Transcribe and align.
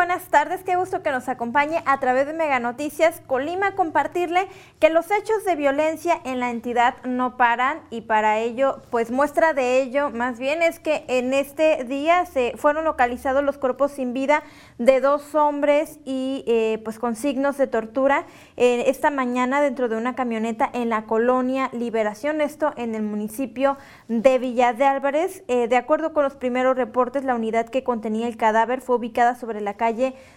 Buenas 0.00 0.28
tardes, 0.28 0.62
qué 0.64 0.76
gusto 0.76 1.02
que 1.02 1.10
nos 1.10 1.28
acompañe 1.28 1.82
a 1.84 2.00
través 2.00 2.26
de 2.26 2.32
Mega 2.32 2.58
Noticias 2.58 3.20
Colima, 3.26 3.72
compartirle 3.72 4.48
que 4.78 4.88
los 4.88 5.10
hechos 5.10 5.44
de 5.44 5.56
violencia 5.56 6.18
en 6.24 6.40
la 6.40 6.48
entidad 6.48 6.94
no 7.04 7.36
paran 7.36 7.80
y 7.90 8.00
para 8.00 8.38
ello, 8.38 8.80
pues 8.88 9.10
muestra 9.10 9.52
de 9.52 9.82
ello 9.82 10.08
más 10.08 10.38
bien 10.38 10.62
es 10.62 10.80
que 10.80 11.04
en 11.08 11.34
este 11.34 11.84
día 11.84 12.24
se 12.24 12.54
fueron 12.56 12.86
localizados 12.86 13.44
los 13.44 13.58
cuerpos 13.58 13.92
sin 13.92 14.14
vida 14.14 14.42
de 14.78 15.02
dos 15.02 15.34
hombres 15.34 15.98
y 16.06 16.44
eh, 16.46 16.80
pues 16.82 16.98
con 16.98 17.14
signos 17.14 17.58
de 17.58 17.66
tortura 17.66 18.24
eh, 18.56 18.84
esta 18.86 19.10
mañana 19.10 19.60
dentro 19.60 19.90
de 19.90 19.98
una 19.98 20.14
camioneta 20.14 20.70
en 20.72 20.88
la 20.88 21.04
colonia 21.04 21.68
Liberación, 21.74 22.40
esto 22.40 22.72
en 22.78 22.94
el 22.94 23.02
municipio 23.02 23.76
de 24.08 24.38
Villa 24.38 24.72
de 24.72 24.86
Álvarez. 24.86 25.44
Eh, 25.46 25.68
de 25.68 25.76
acuerdo 25.76 26.14
con 26.14 26.24
los 26.24 26.36
primeros 26.36 26.74
reportes, 26.78 27.22
la 27.22 27.34
unidad 27.34 27.68
que 27.68 27.84
contenía 27.84 28.28
el 28.28 28.38
cadáver 28.38 28.80
fue 28.80 28.96
ubicada 28.96 29.34
sobre 29.34 29.60
la 29.60 29.74
calle 29.74 29.89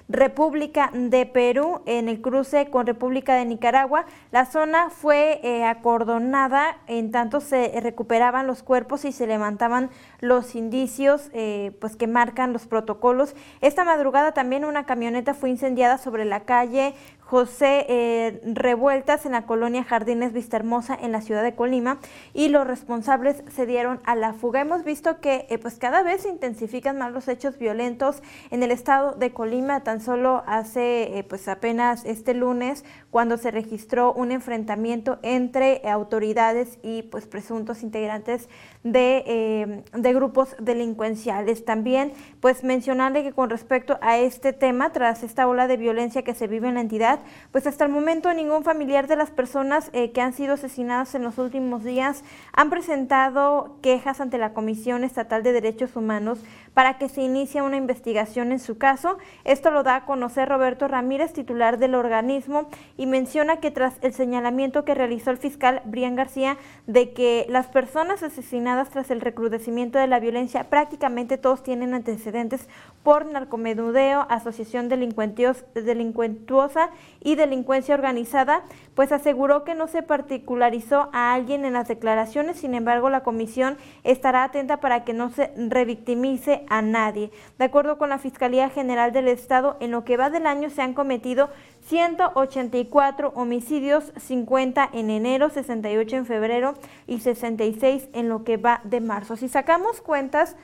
República 0.09 0.91
de 0.93 1.25
Perú, 1.25 1.81
en 1.85 2.09
el 2.09 2.21
cruce 2.21 2.70
con 2.70 2.85
República 2.85 3.35
de 3.35 3.45
Nicaragua. 3.45 4.05
La 4.31 4.45
zona 4.45 4.89
fue 4.89 5.39
eh, 5.44 5.63
acordonada, 5.63 6.77
en 6.88 7.11
tanto 7.11 7.39
se 7.39 7.80
recuperaban 7.81 8.47
los 8.47 8.63
cuerpos 8.63 9.05
y 9.05 9.11
se 9.11 9.27
levantaban 9.27 9.89
los 10.20 10.55
indicios 10.55 11.30
eh, 11.34 11.75
pues 11.80 11.95
que 11.95 12.08
marcan 12.08 12.53
los 12.53 12.67
protocolos. 12.67 13.36
Esta 13.61 13.83
madrugada 13.83 14.33
también 14.33 14.66
una 14.66 14.86
camioneta 14.86 15.33
fue 15.33 15.50
incendiada 15.50 15.97
sobre 15.97 16.25
la 16.25 16.41
calle 16.41 16.94
José 17.25 17.85
eh, 17.89 18.41
Revueltas 18.45 19.25
en 19.25 19.31
la 19.31 19.45
colonia 19.45 19.83
Jardines 19.83 20.33
Vista 20.33 20.57
Hermosa 20.57 20.97
en 21.02 21.11
la 21.11 21.21
ciudad 21.21 21.41
de 21.41 21.55
Colima 21.55 21.99
y 22.33 22.49
los 22.49 22.67
responsables 22.67 23.43
se 23.49 23.66
dieron 23.66 24.02
a 24.03 24.16
la 24.16 24.33
fuga. 24.33 24.61
Hemos 24.61 24.83
visto 24.83 25.19
que 25.19 25.47
eh, 25.49 25.57
pues 25.57 25.77
cada 25.77 26.03
vez 26.03 26.23
se 26.23 26.29
intensifican 26.29 26.97
más 26.97 27.11
los 27.11 27.27
hechos 27.27 27.57
violentos 27.57 28.21
en 28.51 28.61
el 28.61 28.71
estado 28.71 29.13
de 29.13 29.31
Colima. 29.31 29.83
Tan 29.83 30.01
solo 30.01 30.44
hace 30.47 31.17
eh, 31.17 31.23
pues 31.23 31.47
apenas 31.47 32.05
este 32.05 32.33
lunes 32.33 32.83
cuando 33.09 33.38
se 33.38 33.51
registró 33.51 34.13
un 34.13 34.31
enfrentamiento 34.31 35.19
entre 35.23 35.81
autoridades 35.89 36.77
y 36.83 37.03
pues 37.03 37.25
presuntos 37.25 37.83
integrantes 37.83 38.49
de 38.83 39.83
grupos 40.13 40.55
delincuenciales. 40.59 41.63
También 41.63 42.13
pues 42.41 42.63
mencionarle 42.63 43.23
que 43.23 43.31
con 43.31 43.49
respecto 43.49 43.97
a 44.01 44.17
este 44.17 44.53
tema, 44.53 44.91
tras 44.91 45.23
esta 45.23 45.47
ola 45.47 45.67
de 45.67 45.77
violencia 45.77 46.23
que 46.23 46.33
se 46.33 46.47
vive 46.47 46.67
en 46.67 46.75
la 46.75 46.81
entidad, 46.81 47.12
pues 47.52 47.67
hasta 47.67 47.86
el 47.86 47.92
momento 47.92 48.33
ningún 48.33 48.64
familiar 48.64 49.08
de 49.08 49.16
las 49.16 49.31
personas 49.31 49.89
eh, 49.94 50.11
que 50.11 50.22
han 50.22 50.33
sido 50.33 50.53
asesinadas 50.53 51.16
en 51.16 51.23
los 51.23 51.38
últimos 51.38 51.83
días 51.83 52.23
han 52.53 52.69
presentado 52.69 53.78
quejas 53.81 54.22
ante 54.22 54.38
la 54.38 54.53
Comisión 54.53 55.03
Estatal 55.03 55.44
de 55.44 55.53
Derechos 55.53 55.95
Humanos 55.95 56.39
para 56.73 56.97
que 56.97 57.09
se 57.09 57.22
inicie 57.22 57.61
una 57.61 57.78
investigación 57.78 58.52
en 58.52 58.59
su 58.59 58.78
caso. 58.78 59.17
Esto 59.44 59.72
lo 59.72 59.84
da 59.84 59.97
a 59.97 60.06
conocer 60.06 60.50
Roberto 60.50 60.88
Ramírez, 60.88 61.34
titular 61.34 61.78
del 61.78 61.95
organismo, 61.95 62.67
y 62.97 63.06
menciona 63.06 63.58
que 63.58 63.72
tras 63.72 63.95
el 64.02 64.14
señalamiento 64.14 64.86
que 64.86 64.95
realizó 64.95 65.31
el 65.31 65.38
fiscal 65.38 65.81
Brian 65.86 66.16
García 66.16 66.58
de 66.88 67.14
que 67.14 67.45
las 67.50 67.67
personas 67.67 68.23
asesinadas 68.23 68.89
tras 68.89 69.11
el 69.11 69.22
recrudecimiento 69.22 70.00
de 70.00 70.08
la 70.08 70.19
violencia 70.19 70.69
prácticamente 70.69 71.38
todos 71.38 71.64
tienen 71.64 71.94
antecedentes 71.94 72.67
por 73.03 73.25
narcomenudeo, 73.25 74.25
asociación 74.30 74.89
delincuentuosa 74.89 76.90
y 77.22 77.36
delincuencia 77.36 77.96
organizada, 77.96 78.64
pues 78.96 79.12
aseguró 79.12 79.64
que 79.64 79.75
no 79.75 79.88
se 79.88 80.03
particularizó 80.03 81.09
a 81.14 81.34
alguien 81.34 81.66
en 81.66 81.74
las 81.74 81.88
declaraciones, 81.88 82.58
sin 82.58 82.74
embargo 82.74 83.09
la 83.09 83.24
comisión 83.24 83.78
estará 84.03 84.44
atenta 84.44 84.78
para 84.78 85.03
que 85.03 85.13
no 85.13 85.30
se 85.30 85.52
revictimice 85.56 86.66
a 86.69 86.81
nadie. 86.81 87.31
De 87.58 87.66
acuerdo 87.66 87.97
con 87.97 88.09
la 88.09 88.19
Fiscalía 88.19 88.69
General 88.69 89.12
del 89.12 89.28
Estado, 89.28 89.78
en 89.80 89.92
lo 89.92 90.03
que 90.03 90.18
va 90.18 90.30
del 90.30 90.46
año 90.46 90.69
se 90.69 90.81
han 90.81 90.94
cometido 90.94 91.50
184 91.88 93.31
homicidios, 93.36 94.12
50 94.18 94.90
en 94.94 95.09
enero, 95.09 95.50
68 95.50 96.16
en 96.16 96.25
febrero 96.25 96.74
y 97.08 97.19
66 97.19 98.09
en 98.13 98.30
lo 98.30 98.44
que 98.44 98.58
va 98.58 98.81
de 98.84 99.02
marzo. 99.02 99.36
Si 99.36 99.47
sacamos 99.47 100.02
cuentas, 100.02 100.56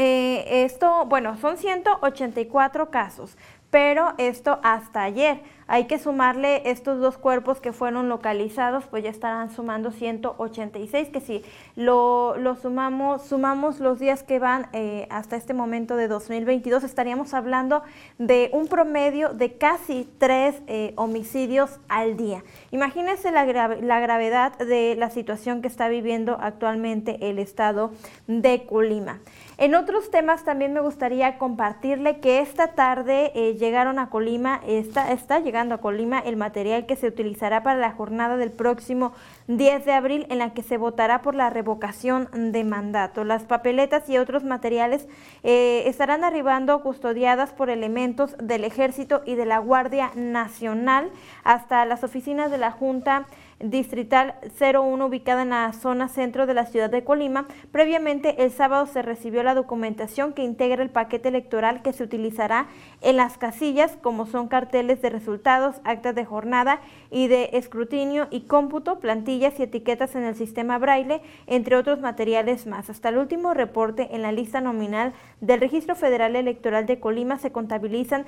eh, 0.00 0.64
esto, 0.64 1.06
bueno, 1.06 1.36
son 1.38 1.56
184 1.56 2.88
casos, 2.88 3.36
pero 3.70 4.14
esto 4.18 4.58
hasta 4.62 5.02
ayer. 5.02 5.42
Hay 5.70 5.84
que 5.84 5.98
sumarle 5.98 6.62
estos 6.64 6.98
dos 6.98 7.18
cuerpos 7.18 7.60
que 7.60 7.74
fueron 7.74 8.08
localizados, 8.08 8.86
pues 8.86 9.04
ya 9.04 9.10
estarán 9.10 9.50
sumando 9.50 9.92
186, 9.92 11.10
que 11.10 11.20
si 11.20 11.44
lo, 11.76 12.34
sumamos, 12.60 13.22
sumamos 13.26 13.78
los 13.78 13.98
días 13.98 14.22
que 14.22 14.38
van 14.38 14.68
eh, 14.72 15.06
hasta 15.10 15.36
este 15.36 15.52
momento 15.52 15.96
de 15.96 16.08
2022, 16.08 16.84
estaríamos 16.84 17.34
hablando 17.34 17.82
de 18.16 18.48
un 18.54 18.66
promedio 18.66 19.34
de 19.34 19.58
casi 19.58 20.08
tres 20.16 20.56
eh, 20.68 20.94
homicidios 20.96 21.78
al 21.88 22.16
día. 22.16 22.42
Imagínense 22.70 23.30
la, 23.30 23.44
la 23.44 24.00
gravedad 24.00 24.56
de 24.56 24.96
la 24.96 25.10
situación 25.10 25.60
que 25.60 25.68
está 25.68 25.90
viviendo 25.90 26.38
actualmente 26.40 27.28
el 27.28 27.38
estado 27.38 27.90
de 28.26 28.64
Colima. 28.64 29.20
En 29.58 29.74
otros 29.74 30.10
temas 30.10 30.44
también 30.44 30.72
me 30.72 30.80
gustaría 30.80 31.36
compartirle 31.36 32.20
que 32.20 32.38
esta 32.40 32.68
tarde 32.68 33.32
eh, 33.34 33.56
llegaron 33.56 33.98
a 33.98 34.08
Colima, 34.08 34.60
está, 34.64 35.10
está 35.12 35.40
llegando 35.40 35.57
a 35.58 35.78
Colima 35.78 36.20
el 36.20 36.36
material 36.36 36.86
que 36.86 36.94
se 36.94 37.08
utilizará 37.08 37.62
para 37.62 37.78
la 37.78 37.90
jornada 37.90 38.36
del 38.36 38.52
próximo 38.52 39.12
10 39.48 39.84
de 39.84 39.92
abril 39.92 40.26
en 40.30 40.38
la 40.38 40.54
que 40.54 40.62
se 40.62 40.76
votará 40.76 41.20
por 41.20 41.34
la 41.34 41.50
revocación 41.50 42.28
de 42.32 42.62
mandato. 42.62 43.24
Las 43.24 43.42
papeletas 43.42 44.08
y 44.08 44.18
otros 44.18 44.44
materiales 44.44 45.08
eh, 45.42 45.82
estarán 45.86 46.22
arribando 46.22 46.80
custodiadas 46.82 47.52
por 47.52 47.70
elementos 47.70 48.36
del 48.38 48.62
Ejército 48.62 49.22
y 49.26 49.34
de 49.34 49.46
la 49.46 49.58
Guardia 49.58 50.12
Nacional 50.14 51.10
hasta 51.42 51.84
las 51.84 52.04
oficinas 52.04 52.50
de 52.50 52.58
la 52.58 52.70
Junta 52.70 53.26
Distrital 53.60 54.36
01 54.60 55.04
ubicada 55.04 55.42
en 55.42 55.50
la 55.50 55.72
zona 55.72 56.08
centro 56.08 56.46
de 56.46 56.54
la 56.54 56.66
ciudad 56.66 56.90
de 56.90 57.02
Colima. 57.02 57.48
Previamente 57.72 58.44
el 58.44 58.52
sábado 58.52 58.86
se 58.86 59.02
recibió 59.02 59.42
la 59.42 59.54
documentación 59.54 60.32
que 60.32 60.44
integra 60.44 60.82
el 60.82 60.90
paquete 60.90 61.28
electoral 61.28 61.82
que 61.82 61.92
se 61.92 62.04
utilizará 62.04 62.68
en 63.00 63.16
las 63.16 63.36
casillas 63.36 63.96
como 64.00 64.26
son 64.26 64.46
carteles 64.46 65.02
de 65.02 65.10
resultados, 65.10 65.76
actas 65.82 66.14
de 66.14 66.24
jornada 66.24 66.80
y 67.10 67.26
de 67.26 67.50
escrutinio 67.54 68.28
y 68.30 68.42
cómputo, 68.42 69.00
plantillas 69.00 69.58
y 69.58 69.64
etiquetas 69.64 70.14
en 70.14 70.22
el 70.22 70.36
sistema 70.36 70.78
braille, 70.78 71.20
entre 71.48 71.74
otros 71.74 72.00
materiales 72.00 72.66
más. 72.66 72.90
Hasta 72.90 73.08
el 73.08 73.18
último 73.18 73.54
reporte 73.54 74.14
en 74.14 74.22
la 74.22 74.30
lista 74.30 74.60
nominal 74.60 75.14
del 75.40 75.60
Registro 75.60 75.96
Federal 75.96 76.36
Electoral 76.36 76.86
de 76.86 77.00
Colima 77.00 77.38
se 77.38 77.50
contabilizan 77.50 78.24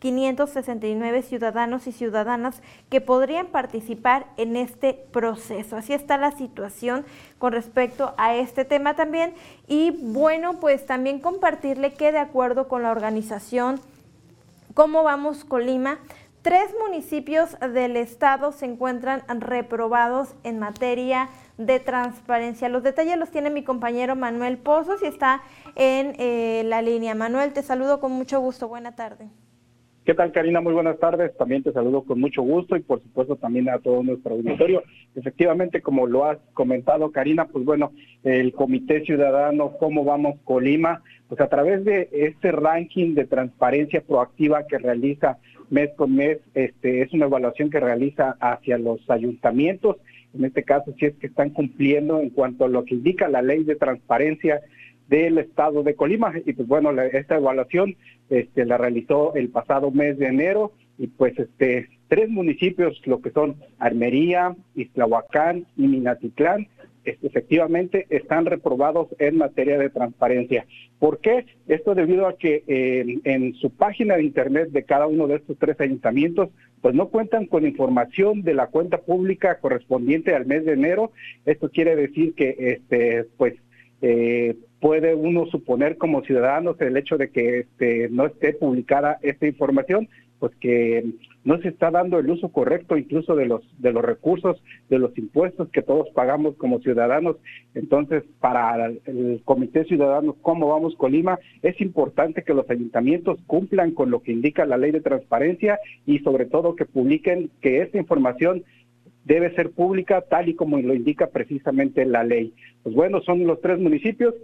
552.569 0.00 1.22
ciudadanos 1.22 1.86
y 1.86 1.92
ciudadanas 1.92 2.62
que 2.88 3.00
podrían 3.00 3.46
participar 3.46 4.26
en 4.36 4.56
este 4.56 4.94
proceso. 4.94 5.76
Así 5.76 5.92
está 5.92 6.16
la 6.16 6.32
situación 6.32 7.04
con 7.38 7.52
respecto 7.52 8.14
a 8.16 8.34
este 8.34 8.64
tema 8.64 8.96
también. 8.96 9.34
Y 9.68 9.90
bueno, 9.90 10.60
pues 10.60 10.86
también 10.86 11.20
compartirle 11.20 11.92
que 11.92 12.12
de 12.12 12.18
acuerdo 12.18 12.68
con 12.68 12.82
la 12.82 12.90
organización 12.90 13.80
Cómo 14.74 15.02
vamos 15.02 15.44
Colima, 15.44 15.98
tres 16.42 16.70
municipios 16.80 17.58
del 17.58 17.96
estado 17.96 18.52
se 18.52 18.66
encuentran 18.66 19.24
reprobados 19.40 20.34
en 20.44 20.60
materia 20.60 21.28
de 21.58 21.80
transparencia. 21.80 22.68
Los 22.68 22.84
detalles 22.84 23.18
los 23.18 23.30
tiene 23.30 23.50
mi 23.50 23.64
compañero 23.64 24.14
Manuel 24.14 24.58
Pozos 24.58 25.02
y 25.02 25.06
está 25.06 25.42
en 25.74 26.14
eh, 26.18 26.62
la 26.66 26.82
línea. 26.82 27.16
Manuel, 27.16 27.52
te 27.52 27.64
saludo 27.64 28.00
con 28.00 28.12
mucho 28.12 28.40
gusto. 28.40 28.68
Buena 28.68 28.94
tarde. 28.94 29.28
¿Qué 30.04 30.14
tal, 30.14 30.32
Karina? 30.32 30.62
Muy 30.62 30.72
buenas 30.72 30.98
tardes. 30.98 31.36
También 31.36 31.62
te 31.62 31.72
saludo 31.72 32.02
con 32.02 32.18
mucho 32.18 32.40
gusto 32.40 32.74
y, 32.74 32.80
por 32.80 33.02
supuesto, 33.02 33.36
también 33.36 33.68
a 33.68 33.78
todo 33.78 34.02
nuestro 34.02 34.34
auditorio. 34.34 34.82
Efectivamente, 35.14 35.82
como 35.82 36.06
lo 36.06 36.24
has 36.24 36.38
comentado, 36.54 37.12
Karina, 37.12 37.44
pues 37.46 37.66
bueno, 37.66 37.92
el 38.24 38.52
Comité 38.54 39.04
Ciudadano 39.04 39.72
¿Cómo 39.78 40.04
Vamos 40.04 40.38
Colima? 40.44 41.02
Pues 41.28 41.40
a 41.42 41.48
través 41.48 41.84
de 41.84 42.08
este 42.12 42.50
ranking 42.50 43.14
de 43.14 43.26
transparencia 43.26 44.00
proactiva 44.00 44.66
que 44.66 44.78
realiza 44.78 45.38
mes 45.68 45.90
con 45.96 46.16
mes, 46.16 46.38
este, 46.54 47.02
es 47.02 47.12
una 47.12 47.26
evaluación 47.26 47.68
que 47.70 47.78
realiza 47.78 48.36
hacia 48.40 48.78
los 48.78 48.98
ayuntamientos. 49.08 49.96
En 50.34 50.46
este 50.46 50.62
caso, 50.62 50.94
si 50.98 51.06
es 51.06 51.14
que 51.16 51.26
están 51.26 51.50
cumpliendo 51.50 52.20
en 52.20 52.30
cuanto 52.30 52.64
a 52.64 52.68
lo 52.68 52.84
que 52.84 52.94
indica 52.94 53.28
la 53.28 53.42
ley 53.42 53.64
de 53.64 53.76
transparencia 53.76 54.60
del 55.10 55.38
estado 55.38 55.82
de 55.82 55.94
Colima. 55.94 56.32
Y 56.46 56.54
pues 56.54 56.66
bueno, 56.66 56.90
esta 57.02 57.36
evaluación 57.36 57.96
este, 58.30 58.64
la 58.64 58.78
realizó 58.78 59.34
el 59.34 59.50
pasado 59.50 59.90
mes 59.90 60.18
de 60.18 60.28
enero 60.28 60.72
y 60.96 61.08
pues 61.08 61.38
este 61.38 61.88
tres 62.08 62.28
municipios, 62.28 63.00
lo 63.06 63.20
que 63.20 63.30
son 63.30 63.56
Armería, 63.78 64.56
Iztlahuacán 64.74 65.66
y 65.76 65.86
Minatitlán, 65.86 66.68
efectivamente 67.04 68.06
están 68.10 68.46
reprobados 68.46 69.08
en 69.18 69.38
materia 69.38 69.78
de 69.78 69.90
transparencia. 69.90 70.66
¿Por 70.98 71.20
qué? 71.20 71.46
Esto 71.66 71.94
debido 71.94 72.26
a 72.26 72.36
que 72.36 72.62
en 72.66 73.54
su 73.54 73.70
página 73.70 74.16
de 74.16 74.24
internet 74.24 74.70
de 74.70 74.82
cada 74.84 75.06
uno 75.06 75.26
de 75.26 75.36
estos 75.36 75.56
tres 75.58 75.80
ayuntamientos, 75.80 76.50
pues 76.82 76.94
no 76.94 77.08
cuentan 77.08 77.46
con 77.46 77.66
información 77.66 78.42
de 78.42 78.54
la 78.54 78.66
cuenta 78.66 78.98
pública 78.98 79.60
correspondiente 79.60 80.34
al 80.34 80.46
mes 80.46 80.64
de 80.64 80.72
enero. 80.72 81.12
Esto 81.46 81.70
quiere 81.70 81.96
decir 81.96 82.34
que, 82.34 82.54
este, 82.58 83.24
pues, 83.36 83.54
eh, 84.02 84.56
puede 84.80 85.14
uno 85.14 85.46
suponer 85.46 85.98
como 85.98 86.22
ciudadanos 86.22 86.80
el 86.80 86.96
hecho 86.96 87.18
de 87.18 87.30
que 87.30 87.60
este, 87.60 88.08
no 88.10 88.26
esté 88.26 88.54
publicada 88.54 89.18
esta 89.22 89.46
información, 89.46 90.08
pues 90.38 90.54
que 90.56 91.04
no 91.44 91.58
se 91.60 91.68
está 91.68 91.90
dando 91.90 92.18
el 92.18 92.30
uso 92.30 92.48
correcto 92.48 92.96
incluso 92.96 93.34
de 93.34 93.46
los 93.46 93.62
de 93.78 93.92
los 93.92 94.02
recursos, 94.02 94.62
de 94.88 94.98
los 94.98 95.16
impuestos 95.16 95.68
que 95.70 95.82
todos 95.82 96.08
pagamos 96.10 96.56
como 96.56 96.80
ciudadanos. 96.80 97.36
Entonces, 97.74 98.24
para 98.40 98.86
el 98.86 99.42
Comité 99.44 99.84
Ciudadano 99.84 100.34
Cómo 100.40 100.68
Vamos 100.68 100.96
Colima, 100.96 101.38
es 101.62 101.78
importante 101.80 102.42
que 102.42 102.54
los 102.54 102.68
ayuntamientos 102.70 103.38
cumplan 103.46 103.92
con 103.92 104.10
lo 104.10 104.22
que 104.22 104.32
indica 104.32 104.64
la 104.64 104.78
ley 104.78 104.92
de 104.92 105.00
transparencia 105.00 105.78
y 106.06 106.20
sobre 106.20 106.46
todo 106.46 106.74
que 106.74 106.86
publiquen 106.86 107.50
que 107.60 107.82
esta 107.82 107.98
información 107.98 108.64
debe 109.24 109.54
ser 109.54 109.70
pública 109.70 110.22
tal 110.22 110.48
y 110.48 110.54
como 110.54 110.78
lo 110.78 110.94
indica 110.94 111.28
precisamente 111.28 112.04
la 112.04 112.24
ley. 112.24 112.54
Pues 112.82 112.94
bueno, 112.94 113.20
son 113.22 113.46
los 113.46 113.60
tres 113.60 113.78
municipios. 113.78 114.34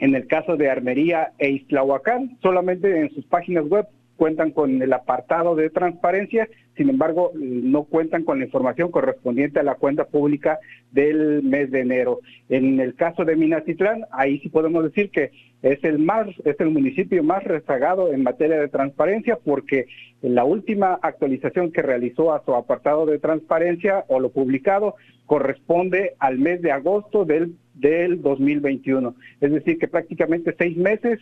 En 0.00 0.14
el 0.14 0.26
caso 0.26 0.56
de 0.56 0.70
Armería 0.70 1.32
e 1.38 1.50
Islahuacán, 1.50 2.38
solamente 2.42 3.00
en 3.00 3.10
sus 3.14 3.24
páginas 3.26 3.66
web 3.68 3.86
cuentan 4.16 4.50
con 4.50 4.80
el 4.82 4.92
apartado 4.92 5.54
de 5.54 5.70
transparencia, 5.70 6.48
sin 6.76 6.90
embargo, 6.90 7.32
no 7.34 7.84
cuentan 7.84 8.24
con 8.24 8.38
la 8.38 8.46
información 8.46 8.90
correspondiente 8.90 9.60
a 9.60 9.64
la 9.64 9.76
cuenta 9.76 10.04
pública 10.04 10.58
del 10.90 11.42
mes 11.42 11.70
de 11.70 11.80
enero. 11.80 12.20
En 12.48 12.80
el 12.80 12.94
caso 12.94 13.24
de 13.24 13.36
Minatitlán, 13.36 14.04
ahí 14.10 14.40
sí 14.40 14.48
podemos 14.48 14.82
decir 14.84 15.10
que 15.10 15.30
es 15.62 15.82
el 15.84 15.98
más, 15.98 16.28
es 16.44 16.58
el 16.60 16.70
municipio 16.70 17.22
más 17.22 17.44
rezagado 17.44 18.12
en 18.12 18.22
materia 18.22 18.60
de 18.60 18.68
transparencia, 18.68 19.38
porque 19.42 19.86
la 20.20 20.44
última 20.44 20.98
actualización 21.00 21.72
que 21.72 21.82
realizó 21.82 22.34
a 22.34 22.44
su 22.44 22.54
apartado 22.54 23.06
de 23.06 23.18
transparencia 23.18 24.04
o 24.08 24.20
lo 24.20 24.30
publicado 24.30 24.96
corresponde 25.26 26.14
al 26.18 26.38
mes 26.38 26.60
de 26.60 26.72
agosto 26.72 27.24
del, 27.24 27.54
del 27.74 28.20
2021. 28.20 29.14
Es 29.40 29.52
decir, 29.52 29.78
que 29.78 29.88
prácticamente 29.88 30.54
seis 30.58 30.76
meses 30.76 31.18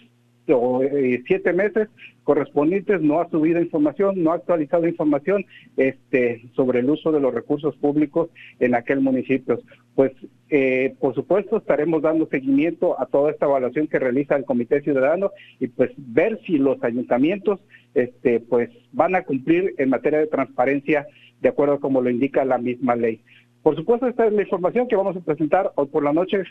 o 0.49 0.83
eh, 0.83 1.23
siete 1.27 1.53
meses 1.53 1.89
correspondientes 2.25 3.01
no 3.01 3.21
ha 3.21 3.29
subido 3.31 3.61
información, 3.61 4.23
no 4.23 4.33
ha 4.33 4.37
actualizado 4.37 4.87
información 4.87 5.45
este, 5.77 6.43
sobre 6.55 6.81
el 6.81 6.91
uso 6.91 7.13
de 7.13 7.21
los 7.21 7.35
recursos 7.35 7.77
públicos 7.77 8.31
en 8.61 8.75
aquel 8.75 9.01
municipio. 9.01 9.61
Pues, 9.95 10.13
eh, 10.51 10.95
por 11.01 11.15
supuesto, 11.15 11.59
estaremos 11.59 12.03
dando 12.03 12.27
seguimiento 12.27 13.01
a 13.01 13.07
toda 13.07 13.31
esta 13.31 13.47
evaluación 13.47 13.87
que 13.87 13.99
realiza 13.99 14.37
el 14.37 14.45
Comité 14.45 14.81
Ciudadano 14.83 15.31
y 15.59 15.69
pues 15.69 15.91
ver 15.97 16.41
si 16.47 16.59
los 16.59 16.83
ayuntamientos 16.83 17.61
este, 17.95 18.41
pues, 18.41 18.71
van 18.93 19.15
a 19.15 19.23
cumplir 19.23 19.75
en 19.79 19.91
materia 19.91 20.21
de 20.21 20.27
transparencia 20.27 21.07
de 21.41 21.49
acuerdo 21.49 21.81
como 21.81 22.01
lo 22.01 22.11
indica 22.11 22.45
la 22.45 22.59
misma 22.59 22.95
ley. 22.95 23.21
Por 23.63 23.77
supuesto, 23.77 24.09
esta 24.09 24.27
es 24.27 24.33
la 24.33 24.43
información 24.43 24.89
que 24.89 24.97
vamos 24.97 25.17
a 25.17 25.21
presentar 25.21 25.73
hoy 25.77 25.87
por 25.87 26.03
la 26.03 26.13
noche 26.13 26.43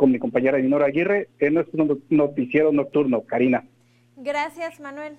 con 0.00 0.10
mi 0.10 0.18
compañera 0.18 0.56
Dinora 0.56 0.86
Aguirre 0.86 1.28
en 1.38 1.52
nuestro 1.52 1.86
noticiero 2.08 2.72
nocturno. 2.72 3.20
Karina. 3.26 3.66
Gracias, 4.16 4.80
Manuel. 4.80 5.18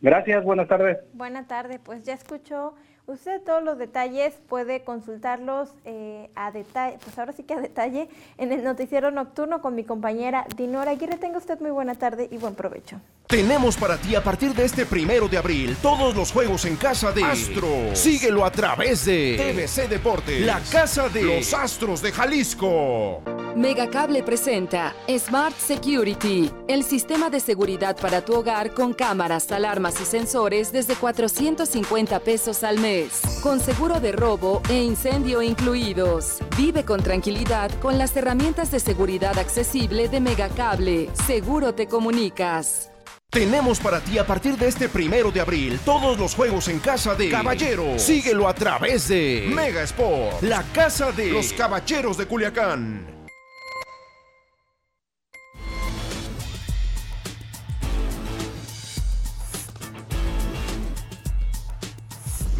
Gracias, 0.00 0.42
buenas 0.42 0.66
tardes. 0.66 0.98
Buenas 1.12 1.46
tardes, 1.46 1.78
pues 1.78 2.04
ya 2.04 2.14
escuchó 2.14 2.74
usted 3.06 3.40
todos 3.42 3.62
los 3.62 3.78
detalles, 3.78 4.34
puede 4.48 4.82
consultarlos 4.82 5.68
eh, 5.84 6.28
a 6.34 6.50
detalle, 6.50 6.98
pues 7.04 7.16
ahora 7.20 7.30
sí 7.30 7.44
que 7.44 7.54
a 7.54 7.60
detalle 7.60 8.08
en 8.36 8.50
el 8.50 8.64
noticiero 8.64 9.12
nocturno 9.12 9.62
con 9.62 9.76
mi 9.76 9.84
compañera 9.84 10.44
Dinora 10.56 10.90
Aguirre. 10.90 11.18
Tenga 11.18 11.38
usted 11.38 11.60
muy 11.60 11.70
buena 11.70 11.94
tarde 11.94 12.26
y 12.32 12.38
buen 12.38 12.56
provecho. 12.56 13.00
Tenemos 13.28 13.76
para 13.76 13.96
ti 13.96 14.16
a 14.16 14.24
partir 14.24 14.54
de 14.54 14.64
este 14.64 14.86
primero 14.86 15.28
de 15.28 15.38
abril 15.38 15.76
todos 15.80 16.16
los 16.16 16.32
juegos 16.32 16.64
en 16.64 16.74
casa 16.74 17.12
de 17.12 17.22
Astro. 17.22 17.94
Síguelo 17.94 18.44
a 18.44 18.50
través 18.50 19.04
de 19.04 19.36
TVC 19.38 19.88
Deportes, 19.88 20.44
la 20.44 20.60
casa 20.72 21.08
de 21.08 21.22
los 21.22 21.54
Astros 21.54 22.02
de 22.02 22.10
Jalisco. 22.10 23.22
Megacable 23.56 24.22
presenta 24.22 24.94
Smart 25.18 25.54
Security, 25.58 26.50
el 26.68 26.82
sistema 26.82 27.28
de 27.28 27.38
seguridad 27.38 27.96
para 28.00 28.24
tu 28.24 28.34
hogar 28.34 28.72
con 28.72 28.94
cámaras, 28.94 29.52
alarmas 29.52 30.00
y 30.00 30.04
sensores 30.06 30.72
desde 30.72 30.94
450 30.94 32.20
pesos 32.20 32.64
al 32.64 32.78
mes, 32.78 33.20
con 33.42 33.60
seguro 33.60 34.00
de 34.00 34.12
robo 34.12 34.62
e 34.70 34.82
incendio 34.82 35.42
incluidos. 35.42 36.38
Vive 36.56 36.84
con 36.84 37.02
tranquilidad 37.02 37.70
con 37.80 37.98
las 37.98 38.16
herramientas 38.16 38.70
de 38.70 38.80
seguridad 38.80 39.38
accesible 39.38 40.08
de 40.08 40.20
Megacable. 40.20 41.10
Seguro 41.26 41.74
te 41.74 41.86
comunicas. 41.86 42.90
Tenemos 43.28 43.80
para 43.80 44.00
ti 44.00 44.18
a 44.18 44.26
partir 44.26 44.56
de 44.56 44.68
este 44.68 44.88
primero 44.88 45.30
de 45.30 45.40
abril 45.40 45.78
todos 45.84 46.18
los 46.18 46.34
juegos 46.34 46.68
en 46.68 46.78
casa 46.78 47.14
de 47.14 47.30
Caballero. 47.30 47.98
Síguelo 47.98 48.48
a 48.48 48.54
través 48.54 49.08
de 49.08 49.50
Mega 49.54 49.82
Sport, 49.82 50.42
la 50.42 50.62
casa 50.74 51.12
de 51.12 51.30
los 51.30 51.52
caballeros 51.52 52.16
de 52.16 52.26
Culiacán. 52.26 53.11